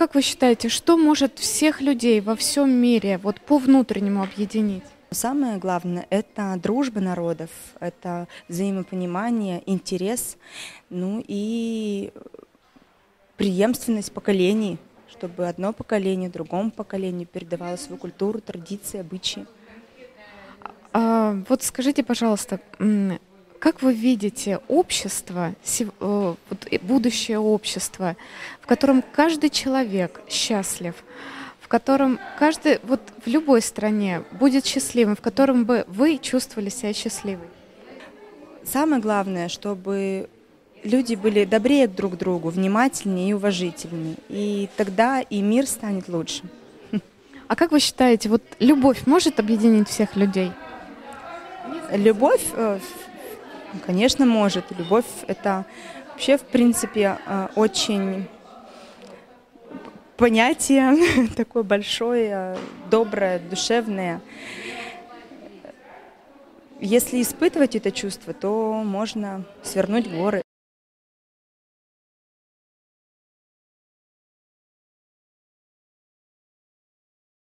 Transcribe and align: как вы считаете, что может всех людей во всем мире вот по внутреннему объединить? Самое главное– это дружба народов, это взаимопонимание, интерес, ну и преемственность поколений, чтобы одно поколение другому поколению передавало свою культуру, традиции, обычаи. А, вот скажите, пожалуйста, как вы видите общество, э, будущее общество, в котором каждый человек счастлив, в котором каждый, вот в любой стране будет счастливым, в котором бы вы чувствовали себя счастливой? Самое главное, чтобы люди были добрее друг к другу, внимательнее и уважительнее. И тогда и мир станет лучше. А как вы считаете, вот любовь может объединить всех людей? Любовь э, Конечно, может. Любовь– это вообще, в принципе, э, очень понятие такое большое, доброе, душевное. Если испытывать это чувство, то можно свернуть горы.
как 0.00 0.14
вы 0.14 0.22
считаете, 0.22 0.70
что 0.70 0.96
может 0.96 1.38
всех 1.38 1.82
людей 1.82 2.22
во 2.22 2.34
всем 2.34 2.70
мире 2.70 3.18
вот 3.18 3.38
по 3.38 3.58
внутреннему 3.58 4.22
объединить? 4.22 4.82
Самое 5.10 5.58
главное– 5.58 6.06
это 6.10 6.56
дружба 6.56 7.02
народов, 7.02 7.50
это 7.80 8.26
взаимопонимание, 8.48 9.62
интерес, 9.66 10.38
ну 10.88 11.22
и 11.28 12.14
преемственность 13.36 14.10
поколений, 14.10 14.78
чтобы 15.10 15.46
одно 15.46 15.74
поколение 15.74 16.30
другому 16.30 16.70
поколению 16.70 17.26
передавало 17.26 17.76
свою 17.76 18.00
культуру, 18.00 18.40
традиции, 18.40 19.00
обычаи. 19.00 19.44
А, 20.94 21.36
вот 21.46 21.62
скажите, 21.62 22.02
пожалуйста, 22.02 22.58
как 23.60 23.82
вы 23.82 23.92
видите 23.92 24.58
общество, 24.68 25.54
э, 26.00 26.34
будущее 26.80 27.38
общество, 27.38 28.16
в 28.60 28.66
котором 28.66 29.04
каждый 29.12 29.50
человек 29.50 30.22
счастлив, 30.28 30.94
в 31.60 31.68
котором 31.68 32.18
каждый, 32.38 32.80
вот 32.82 33.00
в 33.24 33.28
любой 33.28 33.60
стране 33.60 34.24
будет 34.32 34.64
счастливым, 34.64 35.14
в 35.14 35.20
котором 35.20 35.66
бы 35.66 35.84
вы 35.88 36.18
чувствовали 36.18 36.70
себя 36.70 36.94
счастливой? 36.94 37.46
Самое 38.64 39.00
главное, 39.02 39.48
чтобы 39.48 40.30
люди 40.82 41.14
были 41.14 41.44
добрее 41.44 41.86
друг 41.86 42.14
к 42.14 42.16
другу, 42.16 42.48
внимательнее 42.48 43.30
и 43.30 43.32
уважительнее. 43.34 44.16
И 44.30 44.70
тогда 44.76 45.20
и 45.20 45.42
мир 45.42 45.66
станет 45.66 46.08
лучше. 46.08 46.42
А 47.46 47.56
как 47.56 47.72
вы 47.72 47.80
считаете, 47.80 48.28
вот 48.28 48.42
любовь 48.58 49.06
может 49.06 49.38
объединить 49.38 49.88
всех 49.88 50.16
людей? 50.16 50.52
Любовь 51.92 52.44
э, 52.54 52.78
Конечно, 53.86 54.26
может. 54.26 54.64
Любовь– 54.76 55.04
это 55.26 55.64
вообще, 56.12 56.36
в 56.36 56.42
принципе, 56.42 57.18
э, 57.26 57.48
очень 57.54 58.28
понятие 60.16 61.28
такое 61.36 61.62
большое, 61.62 62.56
доброе, 62.90 63.38
душевное. 63.38 64.20
Если 66.80 67.22
испытывать 67.22 67.76
это 67.76 67.90
чувство, 67.90 68.32
то 68.32 68.82
можно 68.84 69.44
свернуть 69.62 70.10
горы. 70.10 70.42